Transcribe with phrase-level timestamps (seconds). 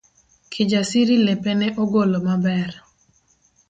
[0.51, 2.71] Kijasiri lepe ne ogolo maber